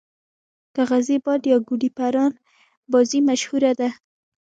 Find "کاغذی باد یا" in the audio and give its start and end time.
0.75-1.57